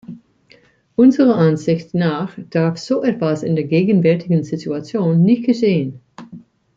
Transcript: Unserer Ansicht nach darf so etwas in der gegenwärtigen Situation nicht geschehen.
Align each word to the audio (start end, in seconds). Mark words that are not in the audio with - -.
Unserer 0.95 1.35
Ansicht 1.37 1.93
nach 1.93 2.35
darf 2.49 2.79
so 2.79 3.03
etwas 3.03 3.43
in 3.43 3.53
der 3.55 3.65
gegenwärtigen 3.65 4.43
Situation 4.43 5.21
nicht 5.21 5.45
geschehen. 5.45 6.01